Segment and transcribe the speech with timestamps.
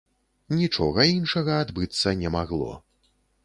[0.59, 2.73] Нічога іншага адбыцца не магло.